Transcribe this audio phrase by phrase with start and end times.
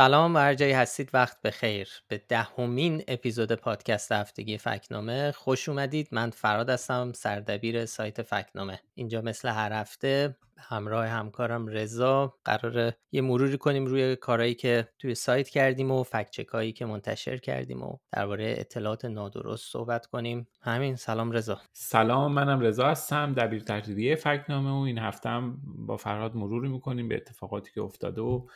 [0.00, 1.88] سلام هر جایی هستید وقت بخیر.
[2.08, 6.08] به دهمین اپیزود پادکست هفتگی فکنامه خوش اومدید.
[6.12, 8.80] من فراد هستم سردبیر سایت فکنامه.
[8.94, 10.36] اینجا مثل هر هفته
[10.70, 16.46] همراه همکارم رضا قراره یه مروری کنیم روی کارهایی که توی سایت کردیم و فکچک
[16.46, 20.48] هایی که منتشر کردیم و درباره اطلاعات نادرست صحبت کنیم.
[20.62, 20.96] همین.
[20.96, 21.60] سلام رضا.
[21.72, 22.32] سلام.
[22.32, 27.16] منم رضا هستم دبیر تحریریه فکنامه و این هفته هم با فرهاد مروری می‌کنیم به
[27.16, 28.46] اتفاقاتی که افتاده و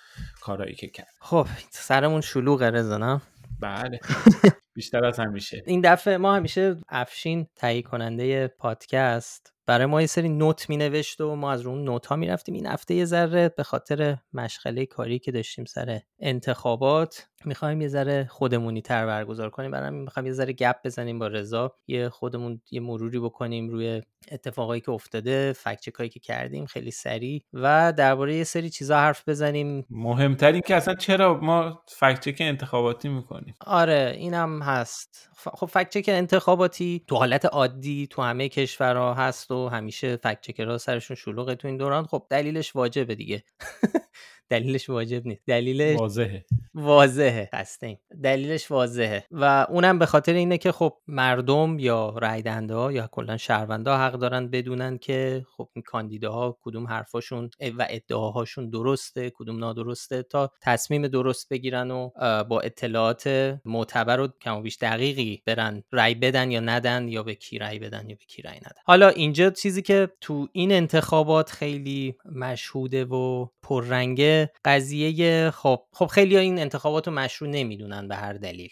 [0.40, 3.20] کارهایی که کرد خب سرمون شلوغه رضا نه؟
[3.60, 4.00] بله.
[4.74, 5.62] بیشتر از همیشه.
[5.66, 9.53] این دفعه ما همیشه افشین تهیه کننده پادکست.
[9.66, 12.26] برای ما یه سری نوت می نوشت و ما از رو اون نوت ها می
[12.26, 17.88] رفتیم این هفته یه ذره به خاطر مشغله کاری که داشتیم سر انتخابات می‌خوایم یه
[17.88, 19.70] ذره خودمونی تر برگزار کنیم.
[19.70, 21.74] برای همین می‌خوایم یه ذره گپ بزنیم با رضا.
[21.86, 27.42] یه خودمون یه مروری بکنیم روی اتفاقایی که افتاده فکچک هایی که کردیم خیلی سریع.
[27.52, 29.86] و درباره یه سری چیزا حرف بزنیم.
[29.90, 35.28] مهمتر که اصلا چرا ما فکچک انتخاباتی می‌کنیم؟ آره اینم هست.
[35.36, 41.54] خب فکچک انتخاباتی تو حالت عادی تو همه کشورها هست و همیشه فکچکرها سرشون شلوغه
[41.54, 42.06] تو این دوران.
[42.06, 43.44] خب دلیلش واجبه دیگه.
[44.50, 45.42] دلیلش واجب نیست.
[45.46, 46.44] دلیلش واضحه.
[46.74, 47.50] واضحه.
[47.52, 49.24] هستیم دلیلش واضحه.
[49.30, 54.12] و اونم به خاطر اینه که خب مردم یا رای ها یا کلا شهرونده حق
[54.12, 61.08] دارن بدونن که خب این کاندیداها کدوم حرفاشون و ادعاهاشون درسته کدوم نادرسته تا تصمیم
[61.08, 62.10] درست بگیرن و
[62.48, 63.28] با اطلاعات
[63.64, 67.78] معتبر و کم و بیش دقیقی برن رای بدن یا ندن یا به کی رای
[67.78, 68.82] بدن یا به کی رای ندن.
[68.84, 74.33] حالا اینجا چیزی که تو این انتخابات خیلی مشهوده و پررنگه
[74.64, 78.70] قضیه خب خب خیلی ها این انتخابات رو مشروع نمی‌دونن به هر دلیل.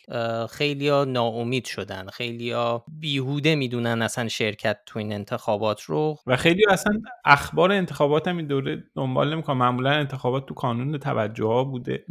[0.51, 6.17] خیلی ها ناامید شدن خیلی ها بیهوده می‌دونن اصلا شرکت تو این انتخابات رو.
[6.27, 9.57] و خیلی اصلا اخبار انتخابات هم این دوره دنبال نمی‌کنن.
[9.57, 12.05] معمولا انتخابات تو کانون توجه ها بوده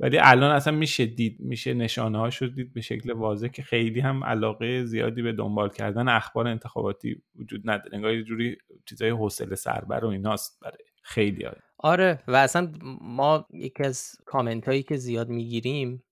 [0.00, 4.00] ولی الان اصلا میشه دید میشه نشانه ها شد دید به شکل واضح که خیلی
[4.00, 7.90] هم علاقه زیادی به دنبال کردن اخبار انتخاباتی وجود نداره.
[7.92, 8.56] انگار یه جوری
[8.88, 11.52] چیزای حوصله سربر و ایناست برای خیلی ها.
[11.78, 16.04] آره و اصلا ما یکی از کامنت هایی که زیاد می‌گیریم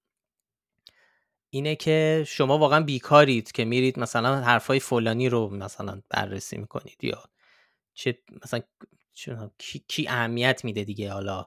[1.50, 7.22] اینه که شما واقعا بیکارید که میرید مثلا حرفای فلانی رو مثلا بررسی می‌کنید یا
[7.94, 8.60] چه مثلا
[9.59, 11.47] کی, کی اهمیت میده دیگه حالا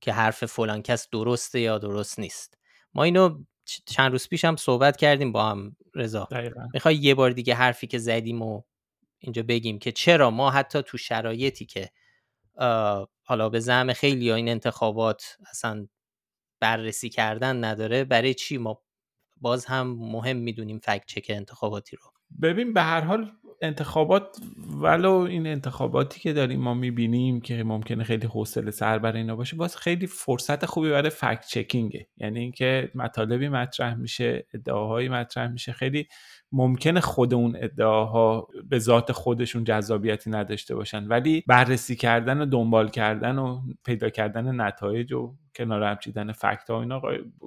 [0.00, 2.58] که حرف فلان کس درسته یا درست نیست.
[2.94, 3.44] ما اینو
[3.86, 6.28] چند روز پیش هم صحبت کردیم با هم رضا.
[6.74, 8.62] می‌خوای یه بار دیگه حرفی که زدیم و
[9.18, 11.90] اینجا بگیم که چرا ما حتی تو شرایطی که
[13.26, 15.86] حالا به زعم خیلی این انتخابات اصلا
[16.60, 18.82] بررسی کردن نداره برای چی؟ ما
[19.40, 22.04] باز هم مهم می‌دونیم فکت چک انتخاباتی رو.
[22.42, 24.36] ببین به هر حال انتخابات
[24.80, 29.56] ولو این انتخاباتی که داریم ما می‌بینیم که ممکنه خیلی حوصله سر برای اینا باشه
[29.56, 32.06] باز خیلی فرصت خوبی برای فکت چکینگه.
[32.16, 35.72] یعنی اینکه مطالبی مطرح میشه ادعاهایی مطرح میشه.
[35.72, 36.06] خیلی
[36.52, 41.06] ممکنه خود اون ادعاها به ذات خودشون جذابیتی نداشته باشن.
[41.06, 46.70] ولی بررسی کردن و دنبال کردن و پیدا کردن نتایج و کنار هم چیدن فکت
[46.70, 47.02] ها اینا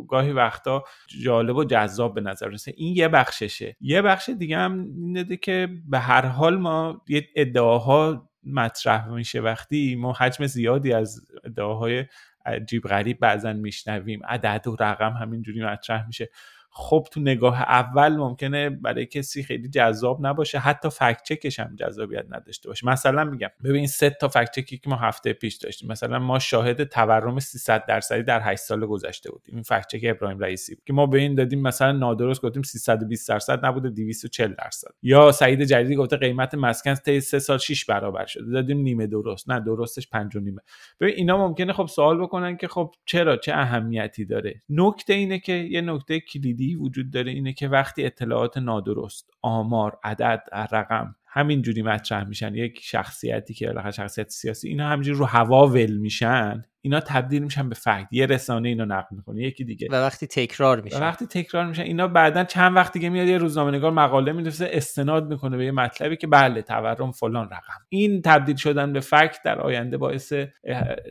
[0.07, 0.83] گاهی وقتا
[1.23, 2.73] جالب و جذاب به نظر رسه.
[2.77, 3.75] این یه بخششه.
[3.81, 9.95] یه بخش دیگه هم اینه که به هر حال ما یه ادعاها مطرح میشه وقتی
[9.95, 12.05] ما حجم زیادی از ادعاهای
[12.45, 14.21] عجیب غریب بعضا میشنویم.
[14.27, 16.29] عدد و رقم همینجوری مطرح میشه.
[16.71, 22.25] خب تو نگاه اول ممکنه برای کسی خیلی جذاب نباشه حتی فکت چکش هم جذابیت
[22.29, 22.87] نداشته باشه.
[22.87, 25.91] مثلا میگم ببین سه تا فکت چکی که ما هفته پیش داشتیم.
[25.91, 29.55] مثلا ما شاهد تورم 300 درصدی در 8 سال گذشته بودیم.
[29.55, 33.65] این فکت چک ابراهیم رئیسی که ما به این دادیم مثلا نادرست گفتیم 320 درصد
[33.65, 34.87] نبوده 240 درصد.
[35.03, 39.49] یا سعید جدیدی گفته قیمت مسکن طی 3 سال 6 برابر شده دادیم نیمه درست
[39.49, 40.61] نه درستش 5 و نیمه.
[40.99, 44.61] ببین اینا ممکنه خب سوال بکنن که خب چرا چه اهمیتی داره.
[44.69, 50.43] نکته اینه که یه نکته کلیدی وجود داره اینه که وقتی اطلاعات نادرست آمار عدد
[50.71, 55.97] رقم همینجوری مطرح میشن یک شخصیتی که بالاخره شخصیت سیاسی اینا همینجوری رو هوا ول
[55.97, 58.07] میشن اینا تبدیل میشن به فکت.
[58.11, 59.87] یه رسانه اینو نقل می‌کنه یکی دیگه.
[59.91, 60.97] و وقتی تکرار میشن.
[60.97, 64.69] و وقتی تکرار میشن اینا بعدا چند وقت دیگه میاد یه روزنامه نگار مقاله میدوسه
[64.71, 67.85] استناد می‌کنه به یه مطلبی که بله تورم فلان رقم.
[67.89, 70.33] این تبدیل شدن به فکت در آینده باعث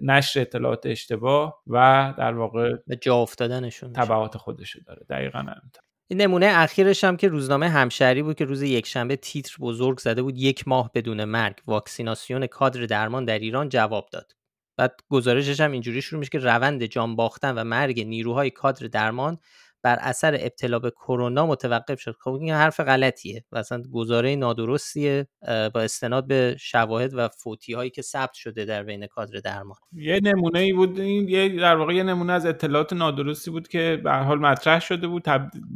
[0.03, 5.06] نشر اطلاعات اشتباه و در واقع به جا افتادنشون تبعات خودشو داره.
[5.11, 5.82] دقیقا همینطور.
[6.11, 10.38] این نمونه اخیرش هم که روزنامه همشهری بود که روز یکشنبه تیتر بزرگ زده بود
[10.38, 11.56] یک ماه بدون مرگ.
[11.67, 14.32] واکسیناسیون کادر درمان در ایران جواب داد.
[14.78, 19.38] بعد گزارشش هم اینجوری شروع میشه که روند جان باختن و مرگ نیروهای کادر درمان
[19.82, 22.16] بر اثر ابتلا به کرونا متوقف شد.
[22.20, 25.26] خب این حرف غلطیه و اصلا گزاره نادرستیه
[25.75, 29.76] با استناد به شواهد و فوتی هایی که ثبت شده در بین کادر درمان.
[29.92, 34.00] یه نمونه ای بود این یه در واقع یه نمونه از اطلاعات نادرستی بود که
[34.04, 35.25] به حال مطرح شده بود.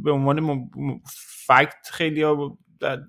[0.03, 0.69] به عنوان
[1.47, 2.23] فکت خیلی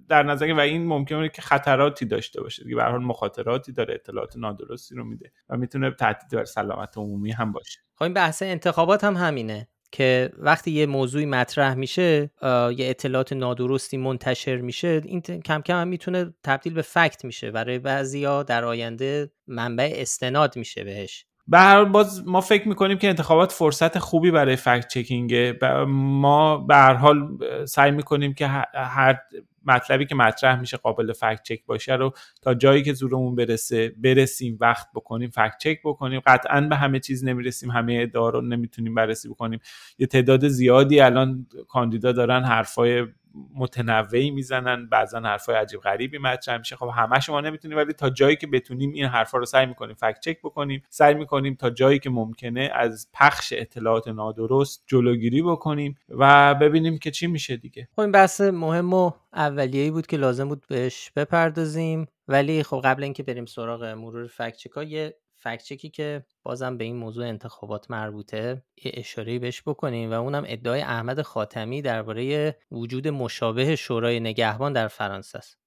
[0.09, 2.65] در نظر و این ممکنه که خطراتی داشته باشه.
[2.65, 7.33] دیگه به حال مخاطراتی داره اطلاعات نادرستی رو میده و می‌تونه تهدید بر سلامت عمومی
[7.33, 7.81] هم باشه.
[7.95, 12.31] خب این بحث انتخابات هم همینه که وقتی یه موضوعی مطرح میشه
[12.77, 17.51] یه اطلاعات نادرستی منتشر میشه این کم کم هم می‌تونه تبدیل به فکت میشه.
[17.51, 21.27] برای بعضیا در آینده منبع استناد میشه بهش.
[21.47, 25.59] به هر باز ما فکر می‌کنیم که انتخابات فرصت خوبی برای فکت چکینگه.
[25.89, 29.21] ما به هر حال سعی می‌کنیم که هر
[29.67, 34.59] مطلبی که مطرح میشه قابل فکت چک باشه رو تا جایی که زورمون برسه برسیم
[34.61, 36.21] وقت بکنیم فکت چک بکنیم.
[36.27, 39.61] قطعا به همه چیز نمی‌رسیم همه ادعا رو نمی‌تونیم بررسی بکنیم.
[39.99, 43.07] یه تعداد زیادی الان کاندیدا دارن حرفای
[43.55, 46.77] متنوعی می‌زنن بعضا حرفای عجیب غریبی مطرح میشه.
[46.77, 50.21] خب همه شما نمی‌تونیم ولی تا جایی که بتونیم این حرفا رو سعی می‌کنیم فکت
[50.21, 56.55] چک بکنیم سعی می‌کنیم تا جایی که ممکنه از پخش اطلاعات نادرست جلوگیری بکنیم و
[56.55, 57.89] ببینیم که چی میشه دیگه.
[57.93, 62.07] خب این بحث مهم و اولیه‌ای بود که لازم بود بهش بپردازیم.
[62.29, 67.27] ولی خب قبل اینکه بریم سراغ مرور فکت یه فکچکی که بازم به این موضوع
[67.29, 74.21] انتخابات مربوطه یه اشاره بهش بکنیم و اونم ادعای احمد خاتمی درباره وجود مشابه شورای
[74.21, 75.64] نگهبان در فرانسه است.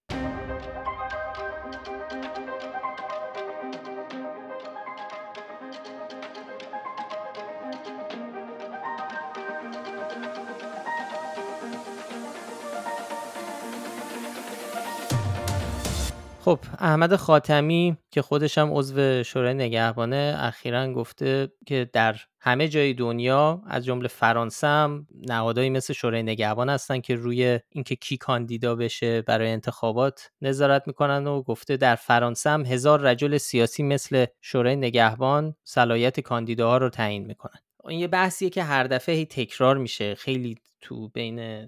[16.47, 22.93] خب احمد خاتمی که خودش هم عضو شورای نگهبانه اخیرا گفته که در همه جای
[22.93, 28.75] دنیا از جمله فرانسه هم نهادهایی مثل شورای نگهبان هستن که روی اینکه کی کاندیدا
[28.75, 34.75] بشه برای انتخابات نظارت می‌کنن و گفته در فرانسه هم هزار رجل سیاسی مثل شورای
[34.75, 37.59] نگهبان صلاحیت کاندیداها رو تعیین می‌کنن.
[37.87, 41.65] این یه بحثیه که هر دفعه هی تکرار میشه خیلی تو بین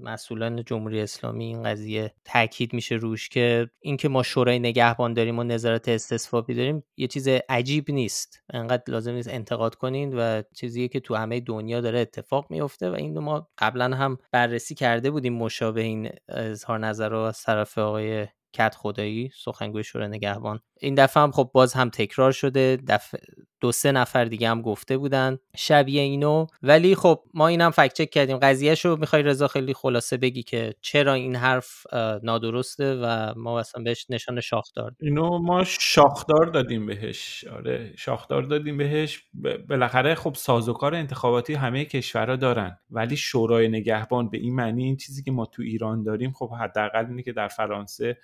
[0.00, 5.42] مسئولان جمهوری اسلامی این قضیه تاکید میشه روش که اینکه ما شورای نگهبان داریم و
[5.42, 8.42] نظارت استصوابی داریم یه چیز عجیب نیست.
[8.50, 12.94] انقدر لازم نیست انتقاد کنین و چیزیه که تو همه دنیا داره اتفاق میفته و
[12.94, 18.26] این ما قبلا هم بررسی کرده بودیم مشابه این اظهار نظر رو از طرف آقای
[18.52, 20.60] کت خدایی سخنگوی شورای نگهبان.
[20.80, 23.20] این دفعه هم خب باز هم تکرار شده دفعه
[23.60, 25.38] دو سه نفر دیگه هم گفته بودن.
[25.56, 26.46] شبیه اینو.
[26.62, 28.36] ولی خب ما اینم فکت چک کردیم.
[28.36, 31.86] قضیهش رو می‌خوای رضا خیلی خلاصه بگی که چرا این حرف
[32.22, 37.44] نادرسته و ما اصلا بهش نشان شاخدار اینو ما شاخدار دادیم بهش.
[37.44, 39.22] آره شاخدار دادیم بهش.
[39.68, 42.78] بالاخره خب سازوکار انتخاباتی همه کشورها دارن.
[42.90, 47.06] ولی شورای نگهبان به این معنی این چیزی که ما تو ایران داریم خب حداقل
[47.06, 48.18] اینه که در فرانسه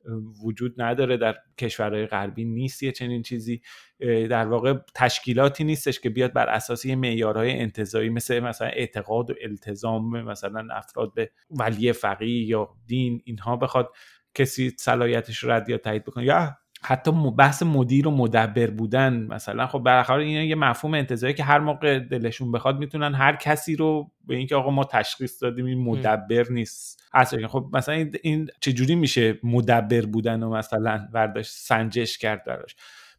[0.45, 1.17] وجود نداره.
[1.17, 3.61] در کشورهای غربی نیست یه چنین چیزی.
[4.31, 4.75] در واقع
[5.27, 10.75] تشکیلاتی نیستش که بیاد بر اساس یه معیارهای انتظایی مثل مثلا اعتقاد و التزام مثلا
[10.75, 13.89] افراد به ولی فقیه یا دین اینها بخواد
[14.35, 16.25] کسی صلاحیتش رد یا تایید بکنه.
[16.25, 19.67] یا حتی بحث مدیر و مدبر بودن مثلا.
[19.67, 24.11] خب بالاخره این یه مفهوم انتظاری که هر موقع دلشون بخواد می‌تونن هر کسی رو
[24.25, 27.03] به اینکه آقا ما تشخیص دادیم این مدبر نیست.
[27.13, 32.77] اصلا خب مثلا این چجوری میشه مدبر بودن و مثلا برداشت سنجش کرد براش؟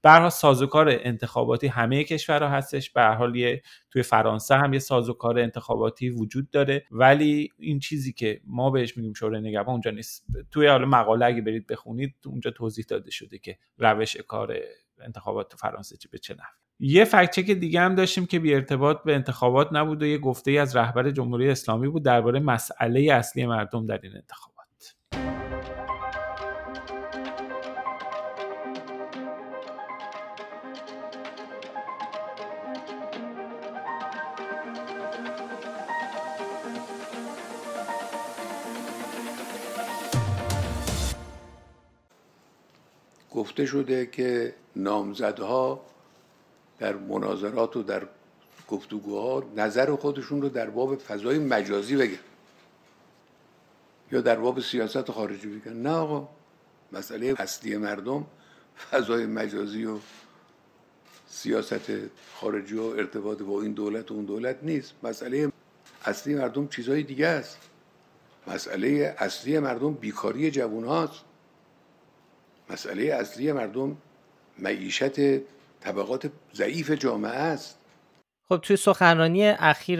[0.08, 2.90] به سازوکار انتخاباتی همه کشورها هستش.
[2.90, 3.60] به حال
[3.92, 6.86] توی فرانسه هم یه سازوکار انتخاباتی وجود داره.
[6.92, 10.26] ولی این چیزی که ما بهش میگیم شورای نگهبان اونجا نیست.
[10.52, 14.56] توی حال مقاله اگه برید بخونید اونجا توضیح داده شده که روش کار
[15.02, 16.36] انتخابات تو فرانسه چه به چه
[16.80, 20.58] یه فکچک دیگه هم داشتیم که بی ارتباط به انتخابات نبود و یه گفته ای
[20.58, 24.57] از رهبر جمهوری اسلامی بود درباره مسئله اصلی مردم در این انتخابات.
[43.38, 45.86] گفته شده که نامزدها
[46.80, 48.08] در مناظرات و در
[48.68, 52.20] گفتگوها نظر خودشون رو در باب فضای مجازی بگن.
[54.12, 55.74] یا در باب سیاست خارجی بگن.
[55.74, 56.30] نه آقا
[56.92, 58.26] مسئله اصلی مردم
[58.92, 59.98] فضای مجازی و
[61.28, 61.92] سیاست
[62.36, 64.94] خارجی و ارتباط با این دولت و اون دولت نیست.
[65.04, 65.52] مسئله
[66.06, 67.58] اصلی مردم چیزهای دیگه است.
[68.48, 71.27] مسئله اصلی مردم بیکاری جوان هاست
[72.70, 73.98] مسئله اصلی مردم
[74.60, 75.40] معیشت
[75.80, 77.80] طبقات ضعیف جامعه است.
[78.50, 80.00] خب توی سخنرانی اخیر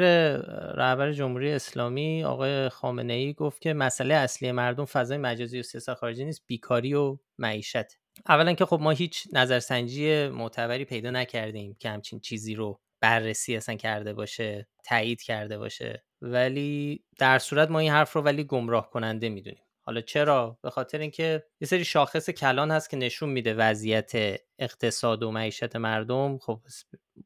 [0.72, 5.94] رهبر جمهوری اسلامی آقای خامنه ای گفت که مسئله اصلی مردم فضای مجازی و سیاست
[5.94, 7.98] خارجی نیست بیکاری و معیشت.
[8.30, 13.76] اولا که خب ما هیچ نظرسنجی معتبری پیدا نکردیم که همچین چیزی رو بررسی اصلا
[13.76, 16.04] کرده باشه تایید کرده باشه.
[16.22, 19.64] ولی در صورت ما این حرف رو ولی گمراه کننده می‌دونیم.
[19.88, 24.12] حالا چرا؟ به خاطر اینکه یه سری شاخص کلان هست که نشون میده وضعیت
[24.60, 26.38] اقتصاد و معیشت مردم.
[26.38, 26.62] خب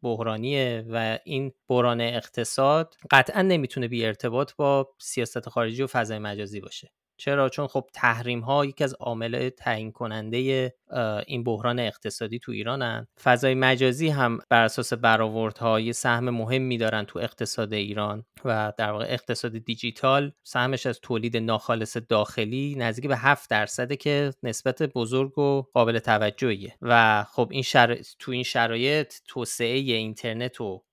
[0.02, 6.60] بحرانیه و این بحران اقتصاد قطعا نمی‌تونه بی ارتباط با سیاست خارجی و فضای مجازی
[6.60, 6.92] باشه.
[7.24, 10.74] چرا؟ چون خب تحریم ها یکی از عامل تعیین کننده
[11.28, 13.08] این بحران اقتصادی تو ایرانن.
[13.24, 18.92] فضای مجازی هم بر اساس برآوردها یه سهم مهمی دارن تو اقتصاد ایران و در
[18.92, 25.38] واقع اقتصاد دیجیتال سهمش از تولید ناخالص داخلی نزدیک به 7 درصده که نسبت بزرگ
[25.38, 26.76] و قابل توجهیه.
[26.82, 27.64] و خب این
[28.20, 30.84] تو این شرایط توسعه اینترنت و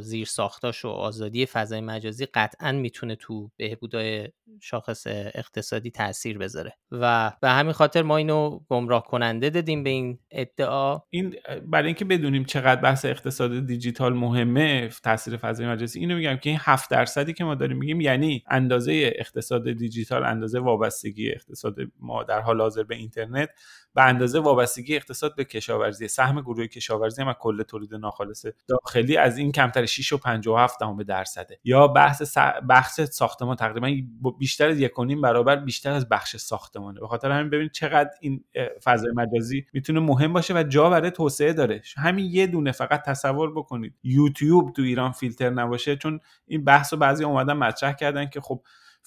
[0.00, 4.28] زیر ساختاش و آزادی فضای مجازی قطعا می‌تونه تو بهبودای
[4.60, 6.72] شاخص اقتصادی تاثیر بذاره.
[6.92, 10.98] و به همین خاطر ما اینو گمراه کننده دادیم به این ادعا.
[11.10, 11.34] این
[11.66, 16.58] برای اینکه بدونیم چقدر بحث اقتصاد دیجیتال مهمه تاثیر فضای مجازی اینو میگم که این
[16.62, 22.40] 7 درصدی که ما داریم میگیم یعنی اندازه اقتصاد دیجیتال اندازه وابستگی اقتصاد ما در
[22.40, 23.50] حال حاضر به اینترنت
[23.94, 29.16] به اندازه وابستگی اقتصاد به کشاورزی سهم گروه کشاورزی هم از کل تولید ناخالص داخلی
[29.16, 31.60] از این کمتر 6 و 57 دهم درصده.
[31.64, 33.90] یا بحث بخش ساختمان تقریبا
[34.38, 34.88] بیشتر از 1.5
[35.22, 37.00] برابر بیشتر از بخش ساختمانه.
[37.22, 38.44] به همین ببین چقدر این
[38.84, 41.82] فضای مجازی می‌تونه مهم باشه و جا برای توسعه داره.
[41.96, 43.94] همین یه دونه فقط تصور بکنید.
[44.02, 48.62] یوتیوب تو ایران فیلتر نباشه چون این بحث رو بعضی اومدن مطرح کردن که خب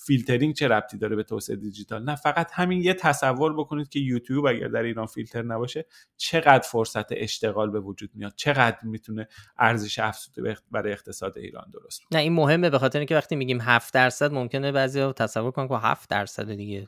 [0.06, 4.46] فیلترینگ چه ربطی داره به توسعه دیجیتال؟ نه فقط همین یه تصور بکنید که یوتیوب
[4.46, 5.86] اگر در ایران فیلتر نباشه
[6.18, 9.28] چقدر فرصت اشتغال به وجود میاد؟ چقدر می‌تونه
[9.58, 13.94] ارزش افزوده برای اقتصاد ایران درست نه این مهمه به خاطر اینکه وقتی میگیم 7
[13.94, 16.88] درصد ممکنه بعضیا تصور کنن که 7 درصد دیگه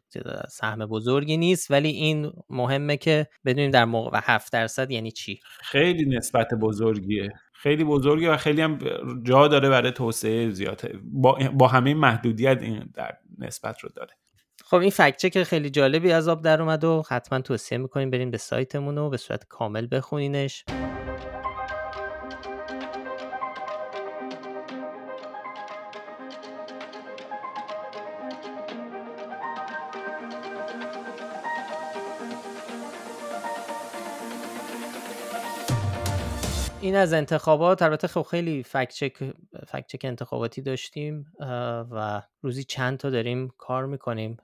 [0.49, 6.05] سهم بزرگی نیست ولی این مهمه که بدونیم در موقع 7 درصد یعنی چی؟ خیلی
[6.05, 7.33] نسبت بزرگیه.
[7.53, 8.79] خیلی بزرگه و خیلی هم
[9.23, 14.11] جا داره برای توسعه زیاده با, با همه محدودیت این در نسبت رو داره.
[14.65, 18.31] خب این فکت که خیلی جالبی از آب در اومد و حتما توصیه می‌کنیم بریم
[18.31, 20.65] به سایتمون و به صورت کامل بخونینش.
[36.93, 39.13] این از انتخابات البته خب خیلی فکچک
[39.67, 41.25] فکچک انتخاباتی داشتیم
[41.91, 44.37] و روزی چند تا داریم کار می‌کنیم.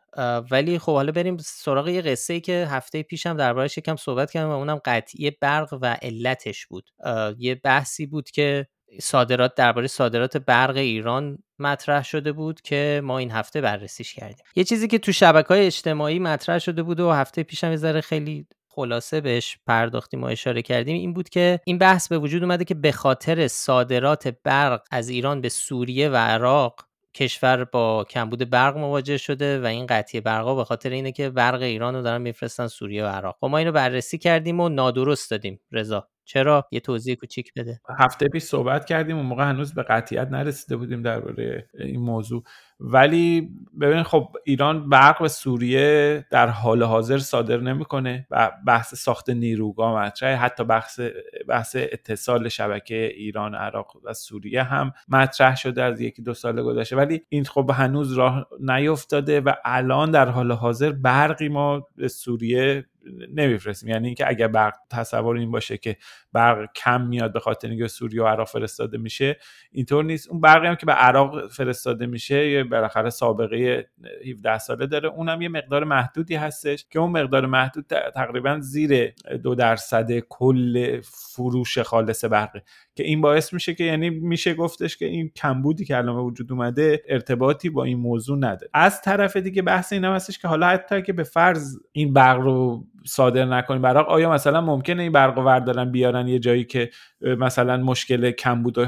[0.51, 4.49] ولی خب حالا بریم سراغ یه قصه ای که هفته پیشم دربارش یکم صحبت کردم
[4.49, 6.89] و اونم قطعی برق و علتش بود.
[7.37, 8.67] یه بحثی بود که
[9.01, 14.45] صادرات درباره صادرات برق ایران مطرح شده بود که ما این هفته بررسیش کردیم.
[14.55, 18.01] یه چیزی که تو شبکه های اجتماعی مطرح شده بود و هفته پیشم یه ذره
[18.01, 18.47] خیلی
[18.79, 22.75] خلاصه بهش پرداختیم و اشاره کردیم این بود که این بحث به وجود اومده که
[22.75, 29.17] به خاطر صادرات برق از ایران به سوریه و عراق کشور با کمبود برق مواجه
[29.17, 33.03] شده و این قطعی برقا به خاطر اینه که برق ایران رو دارن میفرستن سوریه
[33.03, 33.35] و عراق.
[33.35, 36.07] و خب ما اینو بررسی کردیم و نادرست دادیم رضا.
[36.29, 37.81] چرا؟ یه توضیح کوچیک بده.
[37.99, 42.43] هفته پیش صحبت کردیم اون موقع هنوز به قطعیت نرسیده بودیم درباره این موضوع.
[42.79, 43.49] ولی
[43.81, 50.05] ببین خب ایران برق به سوریه در حال حاضر صادر نمی‌کنه و بحث ساخت نیروگاه
[50.05, 50.35] مطرحه.
[50.35, 50.99] حتی بحث
[51.47, 56.95] بحث اتصال شبکه ایران عراق و سوریه هم مطرح شده از یکی دو سال گذشته.
[56.95, 62.85] ولی این خب هنوز راه نیفتاده و الان در حال حاضر برقی ما به سوریه
[63.33, 63.89] نمیفرستیم.
[63.89, 65.97] یعنی اینکه اگر برق تصور این باشه که
[66.33, 69.37] برق کم میاد به خاطر اینکه سوریه و عراق فرستاده میشه
[69.71, 70.29] اینطور نیست.
[70.29, 73.89] اون برقی هم که به عراق فرستاده میشه یه بالاخره سابقه
[74.29, 75.09] 17 ساله داره.
[75.09, 79.13] اونم یه مقدار محدودی هستش که اون مقدار محدود تقریبا زیر
[79.43, 82.63] دو درصد کل فروش خالص برقه
[82.95, 87.03] که این باعث میشه که یعنی میشه گفتش که این کمبودی که الان وجود اومده
[87.07, 88.69] ارتباطی با این موضوع نداره.
[88.73, 92.39] از طرف دیگه بحث این هم هستش که حالا حتی که به فرض این برق
[92.39, 93.81] رو صادر نکنیم.
[93.81, 96.89] برق آیا مثلا ممکنه این برق وردارن بیارن یه جایی که
[97.21, 98.85] مثلا مشکل کمبود رو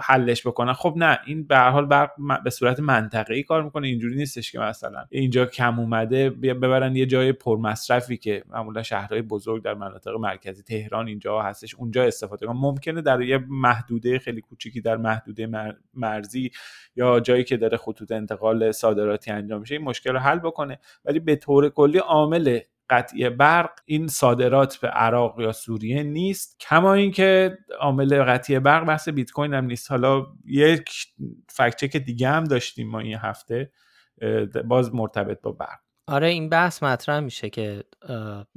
[0.00, 2.10] حلش بکنن؟ خب نه این به هر حال برق
[2.44, 3.86] به صورت منطقه‌ای کار می‌کنه.
[3.88, 9.62] اینجوری نیستش که مثلا اینجا کم اومده ببرن یه جای پرمصرفی که معمولا شهرهای بزرگ
[9.62, 12.56] در مناطق مرکزی تهران اینجا هستش اونجا استفاده کنن.
[12.56, 15.48] ممکنه در یه محدوده خیلی کوچیکی در محدوده
[15.94, 16.50] مرزی
[16.96, 20.78] یا جایی که داره خطوط انتقال صادراتی انجام میشه این مشکل رو حل بکنه.
[21.04, 22.58] ولی به طور کلی عامل
[22.90, 29.08] قطعی برق این صادرات به عراق یا سوریه نیست کما اینکه عامل قطعی برق بحث
[29.08, 29.90] بیت کوین هم نیست.
[29.90, 30.90] حالا یک
[31.48, 33.72] fact-check دیگه هم داشتیم ما این هفته
[34.64, 35.78] باز مرتبط با برق.
[36.08, 37.84] آره این بحث مطرح میشه که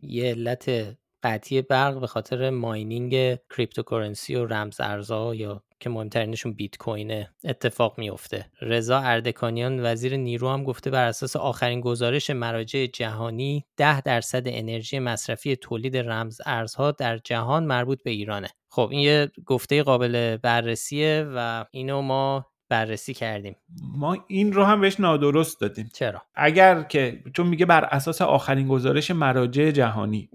[0.01, 6.77] یه علت قطعی برق به خاطر mining cryptocurrency و رمز ارزها یا که مهمترینشون بیت
[6.77, 13.65] کوینه اتفاق میفته رضا اردکانیان وزیر نیرو هم گفته بر اساس آخرین گزارش مراجع جهانی
[13.77, 18.48] 10 درصد انرژی مصرفی تولید رمز ارزها در جهان مربوط به ایرانه.
[18.70, 23.56] خب این یه گفته قابل بررسیه و اینو ما بررسی کردیم.
[23.98, 25.90] ما این رو هم بهش نادرست دادیم.
[25.94, 30.30] چرا؟ اگر که چون میگه بر اساس آخرین گزارش مراجع جهانی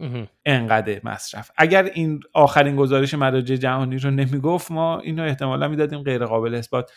[0.44, 1.50] انقدر مصرف.
[1.56, 6.90] اگر این آخرین گزارش مراجع جهانی رو نمی‌گفت ما اینو احتمالا می‌دادیم غیر قابل اثبات.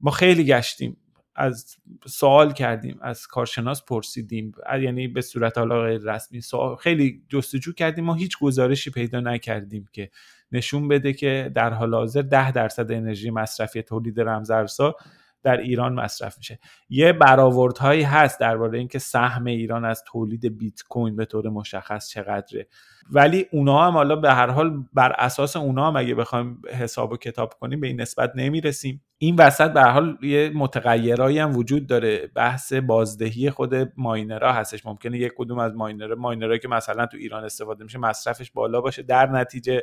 [0.00, 0.96] ما خیلی گشتیم.
[1.40, 7.72] از سوال کردیم از کارشناس پرسیدیم یعنی به صورت حالا غیر رسمی سوال خیلی جستجو
[7.72, 8.04] کردیم.
[8.04, 10.10] ما هیچ گزارشی پیدا نکردیم که
[10.52, 14.96] نشون بده که در حال حاضر 10 درصد انرژی مصرفی تولید رمزارزها
[15.42, 16.58] در ایران مصرف میشه.
[16.88, 22.66] یه برآوردهایی هست درباره اینکه سهم ایران از تولید بیت کوین به طور مشخص چقدره.
[23.12, 27.16] ولی اونا هم حالا به هر حال بر اساس اونا هم اگه بخوایم حساب و
[27.16, 29.02] کتاب کنیم به این نسبت نمی‌رسیم.
[29.18, 32.30] این وسط به هر حال یه متغیرایی هم وجود داره.
[32.34, 34.86] بحث بازدهی خود ماینرها هستش.
[34.86, 39.02] ممکنه یک کدوم از ماینرها ماینرهایی که مثلا تو ایران استفاده میشه مصرفش بالا باشه.
[39.02, 39.82] در نتیجه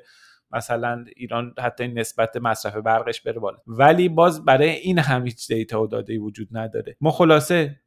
[0.51, 3.58] مثلا ایران حتی این نسبت مصرف برقش بره بالا.
[3.68, 6.96] ولی باز برای این هم هیچ دیتا و داده وجود نداره.
[7.01, 7.80] ما خلاصه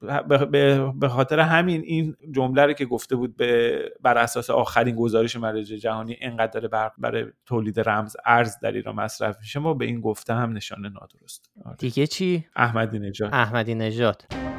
[1.00, 5.76] به خاطر همین این جمله رو که گفته بود به بر اساس آخرین گزارش مراجع
[5.76, 9.60] جهانی اینقدر برق برای تولید رمز ارز در ایران مصرف میشه.
[9.60, 11.50] ما به این گفته هم نشانه نادرست.
[11.64, 11.76] آره.
[11.76, 13.30] دیگه چی؟ احمدی نژاد.
[13.32, 14.49] احمدی نژاد.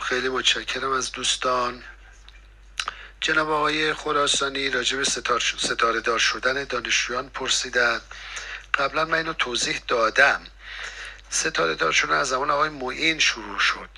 [0.00, 1.82] خیلی متشکرم از دوستان.
[3.20, 8.00] جناب آقای خراسانی راجع به ستار ستاره دار شدن دانشجویان پرسیدن.
[8.74, 10.40] قبلا من اینو توضیح دادم.
[11.30, 13.90] ستاره دار شدن از زمان آقای معین شروع شد.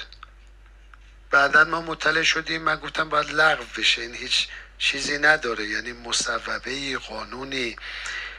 [1.30, 4.02] بعدا ما مطلع شدیم من گفتم باید لغو بشه.
[4.02, 7.76] این هیچ چیزی نداره یعنی مصوبه قانونی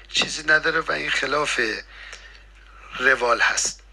[0.09, 1.59] چیزی نداره و این خلاف
[2.99, 3.83] روال هست.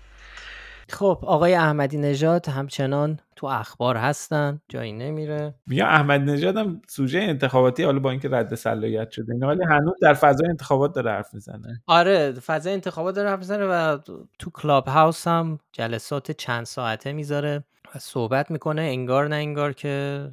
[0.92, 5.54] خب آقای احمدی نژاد همچنان تو اخبار هستن جایی نمیره.
[5.66, 9.94] میگه احمد نژاد هم سوژه انتخاباتی حالا با اینکه رد صلاحیت شده اینا ولی هنوز
[10.02, 11.82] در فضای انتخابات داره حرف می‌زنه.
[11.86, 13.98] آره فضای انتخابات داره حرف می‌زنه و
[14.38, 20.26] تو کلاب هاوس هم جلسات چند ساعته می‌ذاره و صحبت می‌کنه انگار نه انگار که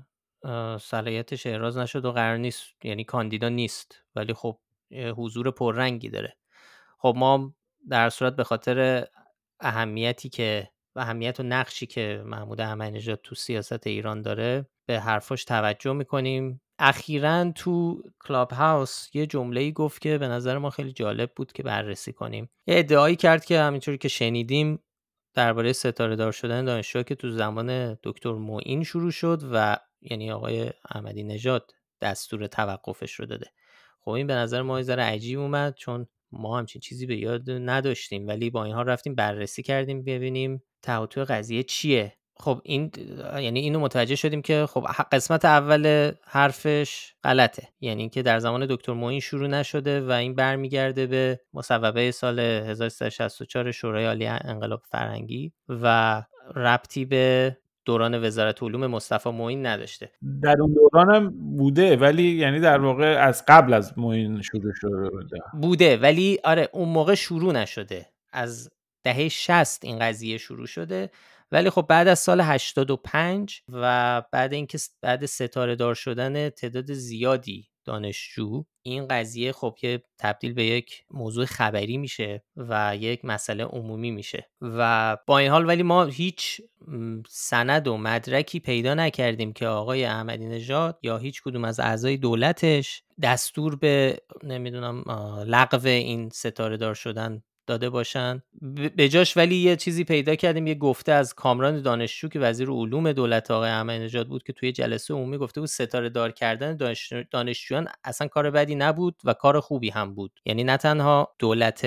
[0.79, 4.03] صلاحیتش اعراض نشد و قرار نیست یعنی کاندیدا نیست.
[4.15, 4.57] ولی خب
[5.17, 6.35] حضور پررنگی داره.
[6.97, 7.53] خب ما
[7.89, 9.05] در صورت به خاطر
[9.59, 15.45] اهمیتی که و اهمیت و نقشی که محمود احمدی تو سیاست ایران داره به حرفاش
[15.45, 16.61] توجه می‌کنیم.
[16.79, 21.51] اخیرا تو کلاب هاوس یه جمله ای گفت که به نظر ما خیلی جالب بود
[21.51, 22.49] که بررسی کنیم.
[22.67, 24.79] یه ادعایی کرد که همینطوری که شنیدیم
[25.33, 30.71] درباره ستاره دار شدن دانشجو که تو زمان دکتر معین شروع شد و یعنی آقای
[30.89, 33.51] احمدی نژاد دستور توقفش رو داده.
[34.01, 38.27] خب این به نظر ما ذره عجیب اومد چون ما همچین چیزی به یاد نداشتیم
[38.27, 42.13] ولی با اینها رفتیم بررسی کردیم ببینیم تهوتو قضیه چیه.
[42.37, 42.91] خب این
[43.39, 47.67] یعنی اینو متوجه شدیم که خب قسمت اول حرفش غلطه.
[47.81, 53.71] یعنی اینکه در زمان دکتر موین شروع نشده و این برمیگرده به مصوبه سال 1364
[53.71, 56.23] شورای عالی انقلاب فرهنگی و
[56.55, 60.11] ربطی به دوران وزارت علوم مصطفی معین نداشته.
[60.41, 65.09] در اون دوران هم بوده ولی یعنی در واقع از قبل از معین شروع شده
[65.61, 65.97] بوده.
[65.97, 68.09] ولی آره اون موقع شروع نشده.
[68.33, 68.71] از
[69.03, 71.11] دهه 60 این قضیه شروع شده.
[71.51, 77.72] ولی خب بعد از سال 85 و بعد اینکه بعد ستاره دار شدن تعداد زیادی
[77.85, 84.11] دانشجو این قضیه خب که تبدیل به یک موضوع خبری میشه و یک مسئله عمومی
[84.11, 86.61] میشه و با این حال ولی ما هیچ
[87.29, 93.03] سند و مدرکی پیدا نکردیم که آقای احمدی نژاد یا هیچ کدوم از اعضای دولتش
[93.21, 95.03] دستور به نمی‌دونم
[95.45, 98.43] لغو این ستاره دار شدن داده باشن.
[98.95, 103.11] به جاش ولی یه چیزی پیدا کردیم یه گفته از کامران دانشجو که وزیر علوم
[103.11, 106.77] دولت آقای احمدی بود که توی جلسه عمومی گفته بود ستاره دار کردن
[107.31, 110.39] دانشجویان اصلا کار بدی نبود و کار خوبی هم بود.
[110.45, 111.85] یعنی نه تنها دولت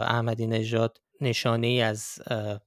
[0.00, 2.18] احمدی نژاد نشانه ای از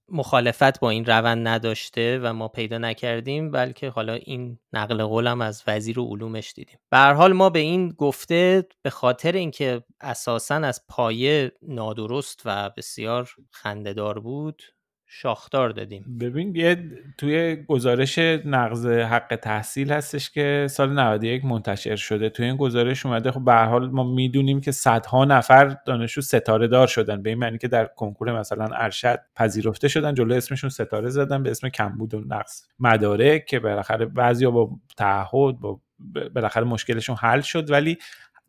[0.10, 5.64] مخالفت با این روند نداشته و ما پیدا نکردیم بلکه حالا این نقل قولم از
[5.68, 6.78] وزیر علومش دیدیم.
[6.90, 13.30] به حال ما به این گفته به خاطر اینکه اساسا از پایه نادرست و بسیار
[13.52, 14.64] خندهدار بود
[15.12, 16.18] شاخدار دادیم.
[16.20, 22.30] ببین یه توی گزارش نقض حق تحصیل هستش که سال 91 منتشر شده.
[22.30, 26.88] توی این گزارش اومده خب به حال ما می‌دونیم که صدها نفر دانشجو ستاره دار
[26.88, 27.22] شدن.
[27.22, 31.52] به این معنی که در کنکور مثلا ارشد پذیرفته شدن جلو اسمشون ستاره زدن به
[31.52, 35.80] اسم کمبود و نقص مدارک که بالاخره بعضیا با تعهد با
[36.36, 37.72] بالاخره مشکلشون حل شد.
[37.72, 37.98] ولی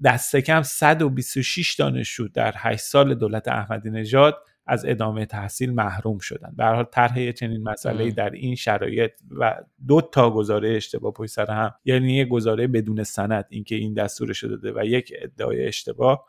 [0.04, 6.52] دست کم 126 دانشجو در 8 سال دولت احمدی نژاد از ادامه تحصیل محروم شدن.
[6.56, 9.56] به حال طرح چنین مسئله در این شرایط و
[9.88, 14.44] دو تا گزاره اشتباه پشت سر هم یعنی یک گزاره بدون سند اینکه این دستورش
[14.44, 16.26] داده و یک ادعای اشتباه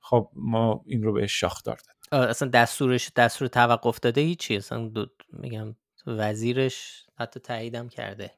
[0.00, 1.80] خب ما این رو به شاخ داد
[2.12, 4.90] اصلا دستورش دستور توقف داده هیچی؟ اصلا
[5.32, 5.74] میگم
[6.06, 8.30] وزیرش حتی تاییدم کرده.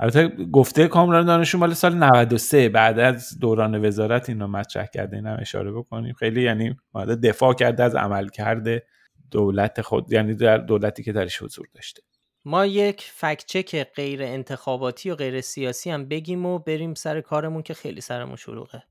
[0.00, 5.36] البته گفته کامران دانشجو مال سال 93 بعد از دوران وزارت اینو مطرح کرده اینم
[5.40, 6.14] اشاره بکنیم.
[6.14, 6.76] خیلی یعنی
[7.22, 8.82] دفاع کرده از عمل کرده
[9.30, 12.02] دولت خود یعنی در دولتی که درش حضور داشته.
[12.44, 17.74] ما یک فکچک غیر انتخاباتی و غیر سیاسی هم بگیم و بریم سر کارمون که
[17.74, 18.82] خیلی سرمون شلوغه.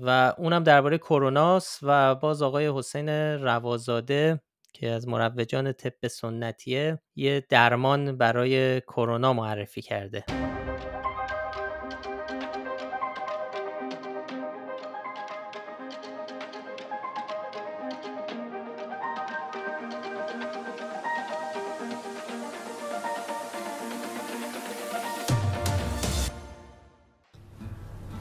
[0.00, 4.40] و اونم درباره کروناست و باز آقای حسین روازاده
[4.74, 10.24] که از مروجان طب سنتیه یه درمان برای کرونا معرفی کرده.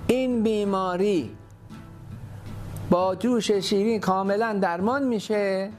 [0.08, 1.38] این بیماری
[2.90, 5.72] با جوش شیرین کاملا درمان میشه؟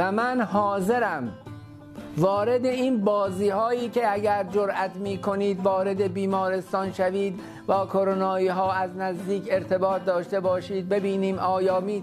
[0.00, 1.32] و من حاضرم
[2.16, 8.72] وارد این بازی هایی که اگر جرأت می کنید وارد بیمارستان شوید با کرونایی ها
[8.72, 10.88] از نزدیک ارتباط داشته باشید.
[10.88, 12.02] ببینیم آیا می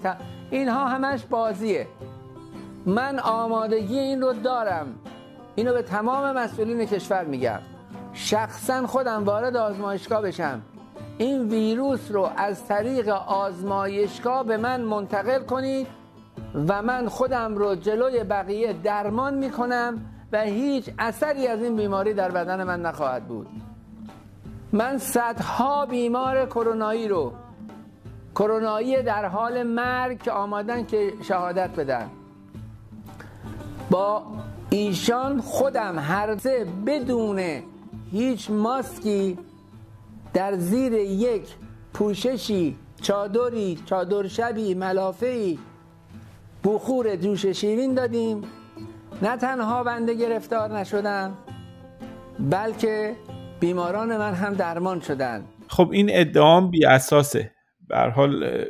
[0.52, 1.88] اینها همش بازیه.
[2.86, 4.88] من آمادگی این رو دارم.
[5.56, 7.60] اینو به تمام مسئولین کشور میگم.
[8.14, 10.62] شخصا خودم وارد آزمایشگاه بشم.
[11.18, 15.97] این ویروس رو از طریق آزمایشگاه به من منتقل کنید.
[16.68, 22.32] و من خودم رو جلوی بقیه درمان می‌کنم و هیچ اثری از این بیماری در
[22.32, 23.48] بدن من نخواهد بود.
[24.72, 27.34] من صدها بیمار کرونایی رو
[28.36, 32.10] کرونایی در حال مرگ که آمادن که شهادت بدن.
[33.90, 34.24] با
[34.70, 37.62] ایشان خودم هر سه بدون
[38.12, 39.38] هیچ ماسکی
[40.34, 41.56] در زیر یک
[41.94, 45.60] پوششی چادری چادر شبی ملافهی
[46.64, 48.42] بخور جوش شیرین دادیم.
[49.22, 51.38] نه تنها بنده گرفتار نشدم
[52.40, 53.16] بلکه
[53.60, 55.46] بیماران من هم درمان شدن.
[55.68, 57.52] خب این ادعام بی اساسه.
[57.88, 58.64] به حال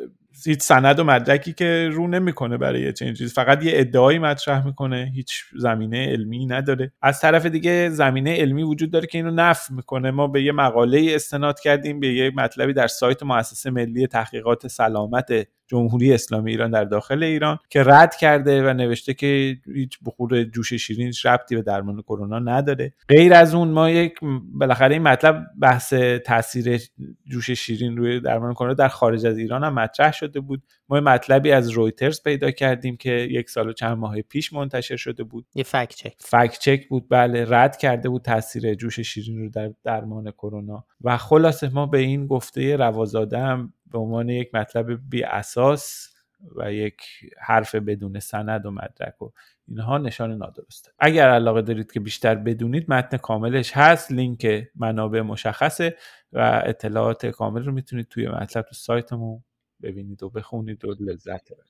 [0.46, 5.12] هیچ سند و مدرکی که رو نمی‌کنه برای چنین چیز فقط یه ادعایی مطرح می‌کنه.
[5.16, 6.94] هیچ زمینه علمی نداره.
[7.02, 10.12] از طرف دیگه زمینه علمی وجود داره که اینو نف می‌کنه.
[10.12, 15.48] ما به یه مقاله استناد کردیم به یه مطلبی در سایت مؤسسه ملی تحقیقات سلامت
[15.68, 20.74] جمهوری اسلامی ایران در داخل ایران که رد کرده و نوشته که هیچ بخور جوش
[20.74, 22.94] شیرین ربطی به درمان کرونا نداره.
[23.10, 24.14] غیر از اون ما یک
[24.54, 25.94] بالاخره این مطلب بحث
[26.26, 26.82] تاثیر
[27.26, 30.64] جوش شیرین روی درمان کرونا در خارج از ایران هم مطرح شده بود.
[30.90, 35.24] ما مطلبی از رویترز پیدا کردیم که یک سال و چند ماه پیش منتشر شده
[35.24, 35.46] بود.
[35.56, 36.16] یه فکت چک.
[36.20, 40.86] فکت چک بود بله رد کرده بود تاثیر جوش شیرین رو در درمان کرونا.
[41.02, 46.14] و خلاصه ما به این گفته روازاده هم به یک مطلب بی اساس
[46.56, 47.02] و یک
[47.38, 49.30] حرف بدون سند و مدرک و
[49.68, 50.92] اینها نشان نادرسته.
[51.00, 55.98] اگر علاقه دارید که بیشتر بدونید متن کاملش هست لینک منابع مشخصه
[56.34, 59.44] و اطلاعات کامل رو می‌تونید توی مطلب تو سایتمون
[59.82, 61.68] ببینید و بخونید و لذت ببرید.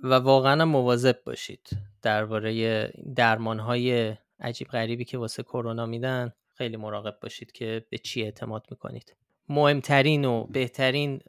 [0.00, 1.68] و واقعا مواظب باشید.
[2.02, 8.22] درباره درمان های عجیب غریبی که واسه کرونا میدن خیلی مراقب باشید که به چی
[8.22, 9.16] اعتماد می‌کنید.
[9.48, 11.20] مهمترین و بهترین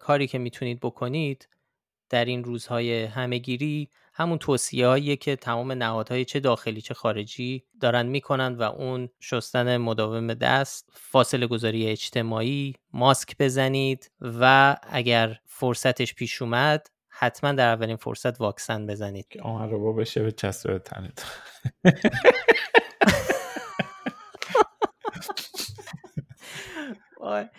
[0.00, 1.48] کاری که می‌تونید بکنید
[2.10, 8.06] در این روزهای همهگیری همون توصیه هاییه که تمام نهادهای چه داخلی چه خارجی دارن
[8.06, 16.42] می‌کنن و اون شستن مداوم دست فاصله گذاری اجتماعی ماسک بزنید و اگر فرصتش پیش
[16.42, 19.26] اومد حتما در اولین فرصت واکسن بزنید.
[19.42, 20.82] آن رو بشه به چسب
[27.30, 27.50] تنت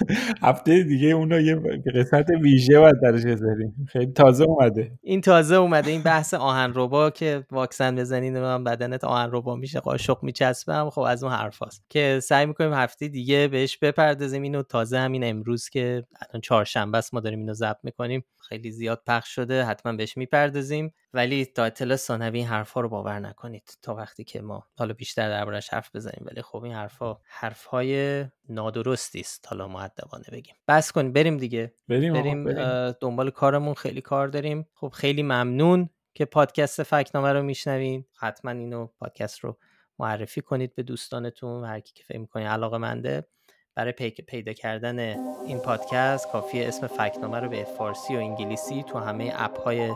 [0.42, 1.60] هفته دیگه اونو یه
[1.94, 3.86] قسمت ویژه باید درش بذاریم.
[3.88, 4.92] خیلی تازه اومده.
[5.02, 5.90] این تازه اومده.
[5.90, 9.80] این بحث آهنربا که واکسن بزنین من بدنت آهنربا میشه.
[9.80, 14.42] قاشق میچسبه خب از اون حرفاست که سعی می‌کنیم هفته دیگه بهش بپردازیم.
[14.42, 17.14] اینو تازه همین امروز که الان چهارشنبه است.
[17.14, 18.24] ما داریم اینو ضبط می‌کنیم.
[18.48, 19.64] خیلی زیاد پخش شده.
[19.64, 20.92] حتما بهش می‌پردازیم.
[21.12, 25.28] ولی تا اطلاع ثانوی این حرفا رو باور نکنید تا وقتی که ما حالا بیشتر
[25.28, 29.46] دربارش حرف بزنیم ولی خب این حرفا حرفهای نادرستی است.
[29.48, 30.54] حالا مؤدبانه بگیم.
[30.68, 31.74] بس کنیم بریم دیگه.
[31.88, 32.90] بریم, بریم, بریم.
[33.00, 33.74] دنبال کارمون.
[33.74, 34.68] خیلی کار داریم.
[34.74, 38.04] خب خیلی ممنون که پادکست فکنامه رو میشنوین.
[38.18, 39.58] حتما اینو پادکست رو
[39.98, 43.26] معرفی کنید به دوستانتون هر کی که فکر می‌کنید علاقه منده
[43.74, 44.98] برای پیدا کردن
[45.46, 49.90] این پادکست کافی اسم فکنامه رو به فارسی و انگلیسی تو همه اپ های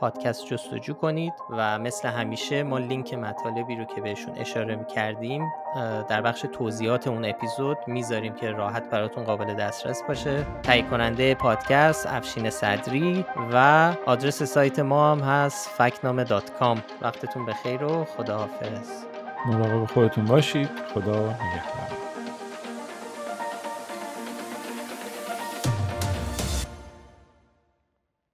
[0.00, 5.52] پادکست جستجو کنید و مثل همیشه ما لینک مطالبی رو که بهشون اشاره کردیم
[6.08, 10.46] در بخش توضیحات اون اپیزود می‌ذاریم که راحت براتون قابل دسترس باشه.
[10.62, 16.24] تهیه کننده پادکست افشین صدری و آدرس سایت ما هم هست فکنامه
[17.02, 19.04] وقتتون بخیر و خداحافظ.
[19.46, 20.70] مراقب خودتون باشید.
[20.94, 22.09] خدا نگهدار.